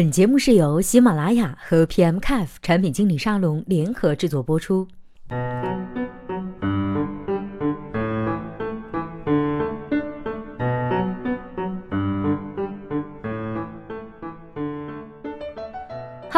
[0.00, 4.88] 本节目是由喜马拉雅和 PMCF 产品经理沙龙联合制作播出。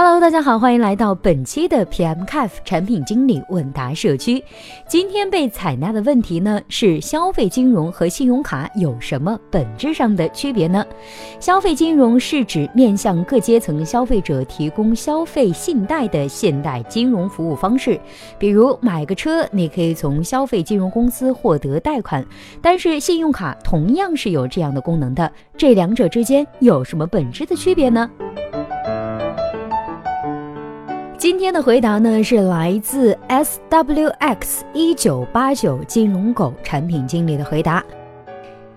[0.04, 4.42] Hello，大家好，欢迎来到本期的 PM Cafe 产品经理问答社区。
[4.88, 10.84] 今天被采纳的问题呢是：消费金融和信用卡有什么本质上的区别呢？
[11.38, 17.96] 消费金融是指面向各阶层消费者提供消费信贷的现代金融服务方式。
[18.40, 22.26] 比如买个车，你可以从消费金融公司获得贷款，
[22.60, 25.30] 但是信用卡同样是有这样的功能的。
[25.56, 28.10] 这两者之间有什么本质的区别呢？
[31.22, 37.80] 今天的回答呢是来自 SWX 一九八九金融狗产品经理的回答。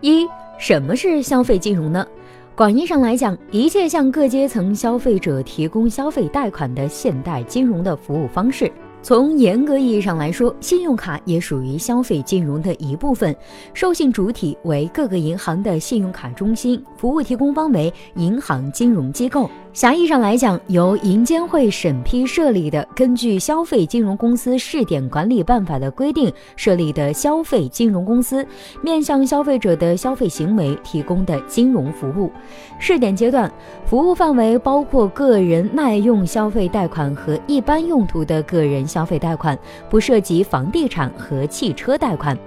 [0.01, 0.27] 一，
[0.59, 2.05] 什么是消费金融呢？
[2.53, 8.71] 广义上来讲，一切向各阶层消费者提供消费贷款的现代金融的服务方式。
[9.01, 13.35] 从严格意义上来说，信用卡也属于消费金融的一部分，
[13.73, 19.49] 授信主体为各个银行的信用卡中心，服务提供方为银行金融机构。
[19.75, 28.47] 狭义上来讲，由银监会审批设立的，根据《消费金融公司试点管理办法》的规定设立的消费金融公司，
[28.81, 32.31] 面向消费者的消费行为提供的金融服务。
[32.79, 33.51] 试点阶段，
[33.85, 39.59] 服务范围包括个人耐用消费贷款和一般用途的个人消费贷款，
[39.89, 42.37] 不涉及房地产和汽车贷款。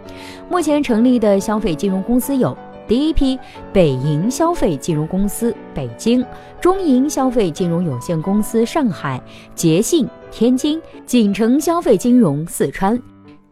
[0.49, 2.57] 目前成立的消费金融公司有。
[2.89, 3.39] 第一批
[3.73, 6.25] 北银消费金融公司北京、
[6.61, 9.23] 中银消费金融有限公司上海、
[9.55, 13.01] 捷信天津、锦城消费金融四川。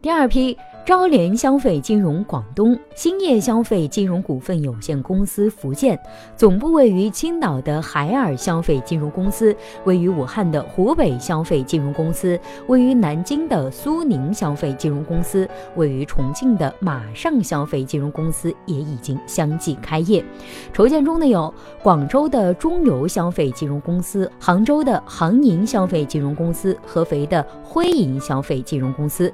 [0.01, 0.57] 第二批。
[0.87, 5.99] 招联消费金融广东、兴业消费金融股份有限公司福建，
[6.37, 9.53] 总部位于青岛的海尔消费金融公司，
[9.83, 15.45] 位于武汉的湖北消费金融公司，位于南京的苏宁消费金融公司，
[15.75, 20.23] 位于重庆的马上消费金融公司也已经相继开业。
[20.71, 21.53] 筹建中的有
[21.83, 29.29] 广州的中邮消费金融公司、杭州的杭银消费金融公司、合肥的辉银消费金融公司。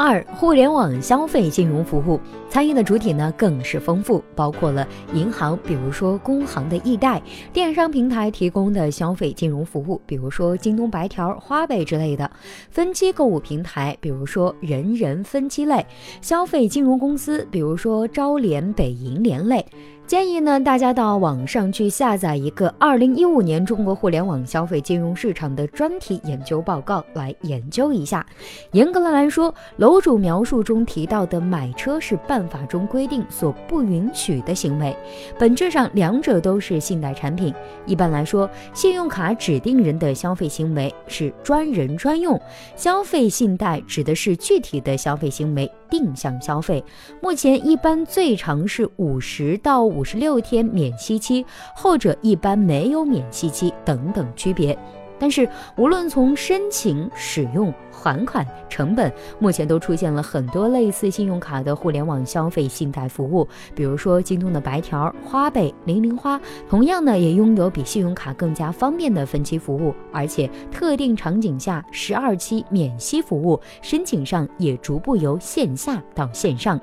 [0.00, 7.20] 二、互联网消费金融服务参与的主体呢更是丰富，包括了银行，比如说工行的易贷；
[7.52, 12.30] 电商平台提供的消费金融服务，比如说京东白条、花呗之类的；
[12.70, 15.82] 分期购物平台，比如说人人分期类；
[16.22, 19.66] 消费金融公司，比如说招联、北银联类。
[20.08, 28.24] 建议呢，大家到网上去下载一个二零一五年中国互联网消费金融市场的专题研究报告来研究一下。
[28.72, 34.96] 严格的来说，楼主描述中提到的买车是办法中规定所不允许的行为，
[35.38, 37.52] 本质上两者都是信贷产品。
[37.84, 42.40] 一般来说，信用卡指定人的消费行为是专人专用，
[42.76, 45.70] 消费信贷指的是具体的消费行为。
[45.90, 46.84] 定向消费，
[47.22, 51.44] 目前一般最长是五十到五五十六天免息期，
[51.74, 54.78] 后者一般没有免息期等等区别。
[55.18, 76.80] 但是，无论从申请、使用、还款成本，目前都出现了很多类似信用卡的互联网消费信贷服务，比如说京东的白条、花呗、零零花，同样呢也拥有比信用卡更加方便的分期服务，而且特定场景下十二期免息服务，申请上也逐步由线下到线上。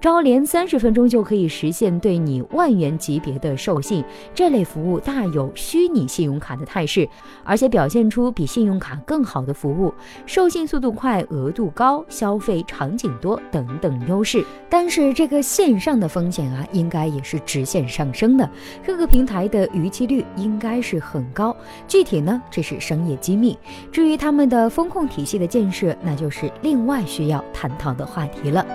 [0.00, 4.04] 招联三十分钟就可以实现对你万元级别的授信，
[4.34, 7.08] 这类服务大有虚拟信用卡的态势，
[7.42, 7.77] 而且表。
[7.78, 9.94] 表现出比信用卡更好的服务，
[10.26, 14.44] 授信速度快、额度高、消费场景多等等优势。
[14.68, 18.50] 但是这个线上的风险啊，应该也是直线上升的。
[18.84, 21.56] 各个平台的逾期率应该是很高。
[21.86, 23.56] 具体呢，这是商业机密。
[23.92, 28.66] 至于他们的风控体系的建设，那就是另外需要探讨的话题了。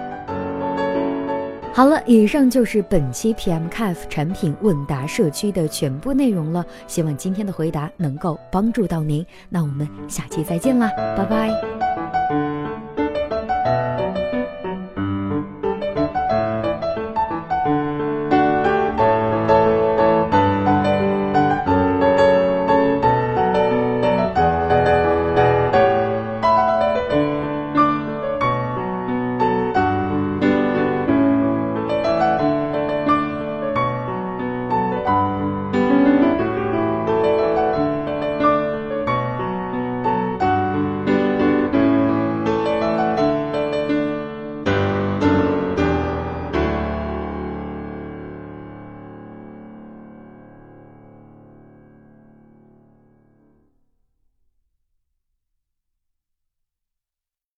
[1.73, 6.63] 好了，以上就是本期 PMCAF 产品问答社区的全部内容了。
[6.85, 9.25] 希望今天的回答能够帮助到您。
[9.49, 10.87] 那我们下期再见啦，
[11.17, 11.92] 拜拜。